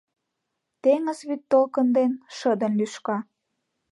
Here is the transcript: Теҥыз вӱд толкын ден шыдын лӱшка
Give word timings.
Теҥыз 0.81 1.19
вӱд 1.27 1.41
толкын 1.51 1.87
ден 1.97 2.11
шыдын 2.37 2.73
лӱшка 2.79 3.17